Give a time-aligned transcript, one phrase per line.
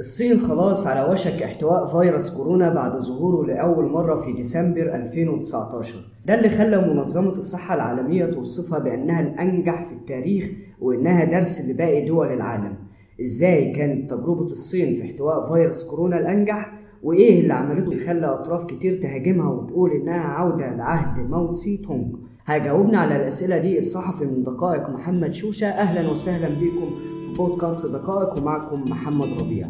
[0.00, 5.94] الصين خلاص على وشك احتواء فيروس كورونا بعد ظهوره لأول مرة في ديسمبر 2019
[6.26, 10.50] ده اللي خلى منظمة الصحة العالمية توصفها بأنها الأنجح في التاريخ
[10.80, 12.74] وإنها درس لباقي دول العالم.
[13.20, 16.72] إزاي كانت تجربة الصين في احتواء فيروس كورونا الأنجح؟
[17.02, 22.14] وإيه اللي عملته؟ يخلى أطراف كتير تهاجمها وتقول إنها عودة لعهد ماو تسي تونج
[22.46, 25.66] هيجاوبنا على الأسئلة دي الصحفي من دقائق محمد شوشة.
[25.66, 27.19] أهلا وسهلا بكم.
[27.36, 29.66] بودكاست دقائق ومعكم محمد ربيع.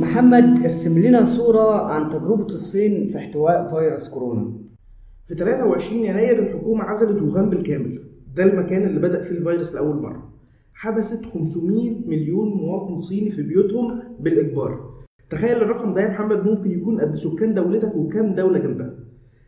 [0.00, 4.52] محمد ارسم لنا صورة عن تجربة الصين في احتواء فيروس كورونا.
[5.28, 8.02] في 23 يناير الحكومة عزلت ووهان بالكامل.
[8.34, 10.30] ده المكان اللي بدأ فيه الفيروس لأول مرة.
[10.74, 14.89] حبست 500 مليون مواطن صيني في بيوتهم بالإجبار.
[15.30, 18.94] تخيل الرقم ده يا محمد ممكن يكون قد سكان دولتك وكام دولة جنبها.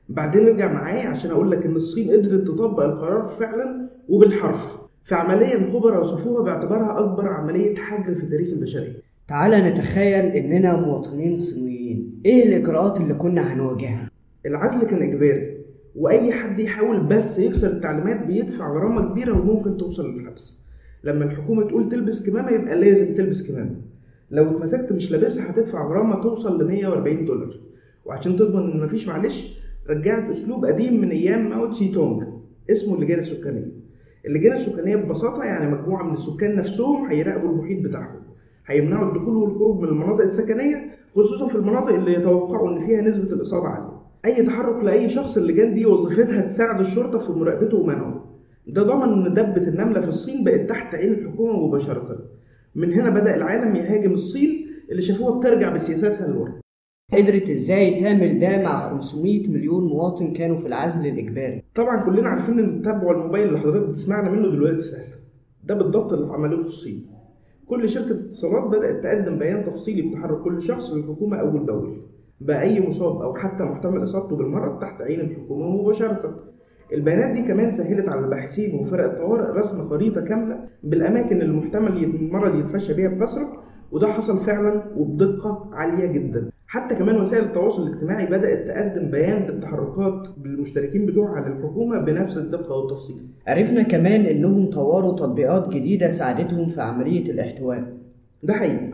[0.08, 4.78] بعدين ارجع معايا عشان أقول لك إن الصين قدرت تطبق القرار فعلا وبالحرف.
[5.04, 8.92] في عملية الخبراء وصفوها باعتبارها أكبر عملية حجر في تاريخ البشرية.
[9.28, 12.20] تعالى نتخيل إننا مواطنين صينيين.
[12.26, 14.10] إيه الإجراءات اللي كنا هنواجهها؟
[14.46, 15.56] العزل كان إجباري
[15.96, 20.58] وأي حد يحاول بس يكسر التعليمات بيدفع غرامة كبيرة وممكن توصل للحبس.
[21.04, 23.76] لما الحكومة تقول تلبس كمامة يبقى لازم تلبس كمامة.
[24.32, 27.54] لو اتمسكت مش لابسها هتدفع غرامة توصل ل 140 دولار.
[28.04, 29.58] وعشان تضمن إن مفيش معلش
[29.88, 32.22] رجعت أسلوب قديم من أيام ماو تسي تونج
[32.70, 33.72] اسمه اللجان السكانية.
[34.26, 38.20] اللجان السكانية ببساطة يعني مجموعة من السكان نفسهم هيراقبوا المحيط بتاعهم.
[38.66, 43.68] هيمنعوا الدخول والخروج من المناطق السكنية خصوصا في المناطق اللي يتوقعوا إن فيها نسبة الإصابة
[43.68, 43.92] عالية.
[44.24, 48.24] أي تحرك لأي شخص اللجان دي وظيفتها تساعد الشرطة في مراقبته ومنعه.
[48.66, 52.18] ده ضمن إن دبة النملة في الصين بقت تحت عين الحكومة مباشرة.
[52.74, 56.52] من هنا بدأ العالم يهاجم الصين اللي شافوها بترجع بسياساتها لورا.
[57.12, 62.58] قدرت إزاي تعمل ده مع 500 مليون مواطن كانوا في العزل الإجباري؟ طبعا كلنا عارفين
[62.58, 65.12] إن التبع الموبايل اللي حضرتك بتسمعنا منه دلوقتي سهل.
[65.64, 67.06] ده بالضبط اللي عملته الصين.
[67.66, 72.02] كل شركة اتصالات بدأت تقدم بيان تفصيلي بتحرك كل شخص للحكومة أول بأول
[72.40, 76.44] بأي مصاب أو حتى محتمل إصابته بالمرض تحت عين الحكومة مباشرة.
[76.94, 82.58] البيانات دي كمان سهلت على الباحثين وفرق الطوارئ رسم خريطة كاملة بالأماكن اللي المحتمل المرض
[82.58, 86.50] يتفشى بيها بكثرة وده حصل فعلا وبدقة عالية جدا.
[86.66, 93.16] حتى كمان وسائل التواصل الاجتماعي بدأت تقدم بيان بالتحركات بالمشتركين بتوعها للحكومة بنفس الدقة والتفصيل.
[93.46, 97.92] عرفنا كمان إنهم طوروا تطبيقات جديدة ساعدتهم في عملية الاحتواء.
[98.42, 98.92] ده حقيقي.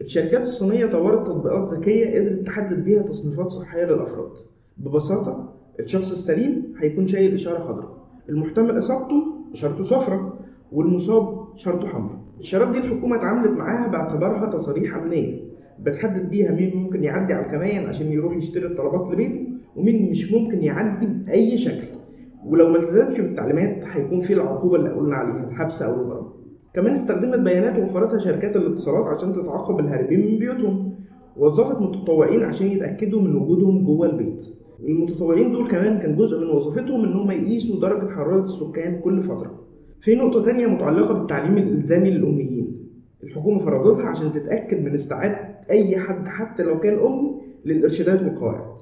[0.00, 4.30] الشركات الصينية طورت تطبيقات ذكية قدرت تحدد بيها تصنيفات صحية للأفراد.
[4.78, 7.96] ببساطة الشخص السليم هيكون شايل إشارة خضراء
[8.28, 9.22] المحتمل إصابته
[9.52, 10.32] إشارته صفراء
[10.72, 12.18] والمصاب إشارته حمراء.
[12.36, 15.40] الإشارات دي الحكومة اتعاملت معاها باعتبارها تصاريح أمنية.
[15.82, 20.62] بتحدد بيها مين ممكن يعدي على الكمائن عشان يروح يشتري الطلبات لبيته ومين مش ممكن
[20.62, 21.86] يعدي بأي شكل.
[22.46, 26.28] ولو ما التزمش بالتعليمات هيكون في العقوبة اللي قلنا عليها الحبس أو الغرامة
[26.74, 30.92] كمان استخدمت بيانات وفرتها شركات الاتصالات عشان تتعاقب الهاربين من بيوتهم.
[31.36, 34.44] وظفت متطوعين عشان يتأكدوا من وجودهم جوه البيت.
[34.80, 39.60] المتطوعين دول كمان كان جزء من وظيفتهم إن هم يقيسوا درجة حرارة السكان كل فترة.
[40.00, 42.76] في نقطة تانية متعلقة بالتعليم الإلزامي للأميين.
[43.22, 48.76] الحكومة فرضتها عشان تتأكد من استيعاب أي حد حتى لو كان أمي للإرشادات والقواعد.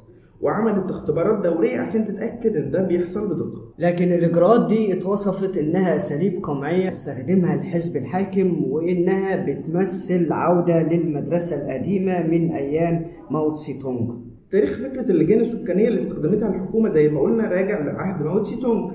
[0.44, 3.62] وعملت اختبارات دورية عشان تتأكد إن ده بيحصل بدقة.
[3.78, 12.26] لكن الإجراءات دي اتوصفت إنها أساليب قمعية استخدمها الحزب الحاكم وإنها بتمثل عودة للمدرسة القديمة
[12.26, 14.10] من أيام ماو تسي تونج
[14.50, 18.92] تاريخ فكرة اللجان السكانية اللي استخدمتها الحكومة زي ما قلنا راجع لعهد ماو تسي تونج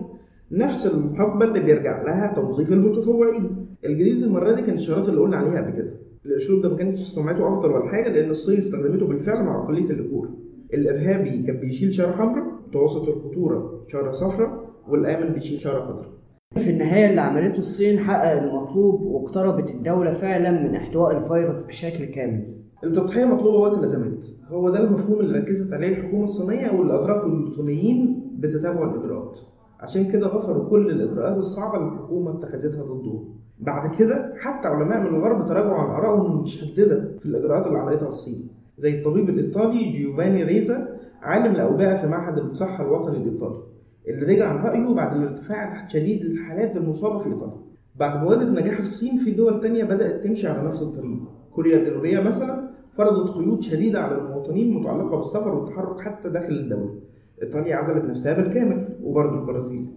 [0.51, 3.65] نفس الحقبة اللي بيرجع لها توظيف المتطوعين.
[3.85, 5.91] الجديد المرة دي كان الشراط اللي قلنا عليها قبل كده.
[6.25, 10.29] الأسلوب ده ما كانش سمعته أفضل ولا حاجة لأن الصين استخدمته بالفعل مع عقلية الأجور
[10.73, 16.09] الإرهابي كان بيشيل شارة حمراء متوسط الخطورة شارة صفراء والآمن بيشيل شارة خضراء.
[16.57, 22.55] في النهاية اللي عملته الصين حقق المطلوب واقتربت الدولة فعلا من احتواء الفيروس بشكل كامل.
[22.83, 28.29] التضحية مطلوبة وقت الأزمات هو ده المفهوم اللي ركزت عليه الحكومة الصينية واللي أدركه الصينيين
[28.39, 29.39] بتتابع الإجراءات.
[29.79, 33.29] عشان كده غفروا كل الإجراءات الصعبة اللي الحكومة اتخذتها ضدهم
[33.59, 38.47] بعد كده حتى علماء من الغرب تراجعوا عن آرائهم المتشددة في الإجراءات اللي عملتها الصين.
[38.79, 43.63] زي الطبيب الإيطالي جيوفاني ريزا عالم الأوبئة في معهد الصحة الوطني الإيطالي
[44.07, 47.57] اللي رجع عن رأيه بعد الارتفاع الشديد للحالات المصابة في إيطاليا.
[47.95, 51.19] بعد بوادة نجاح الصين في دول تانية بدأت تمشي على نفس الطريق.
[51.51, 56.95] كوريا الجنوبية مثلا فرضت قيود شديدة على المواطنين متعلقة بالسفر والتحرك حتى داخل الدولة.
[57.43, 59.87] إيطاليا عزلت نفسها بالكامل وبرضه البرازيل.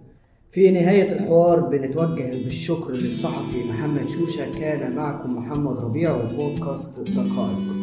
[0.51, 4.61] في نهاية الحوار بنتوجه بالشكر للصحفي محمد شوشة.
[4.61, 7.82] كان معكم محمد ربيع وبودكاست دقائق.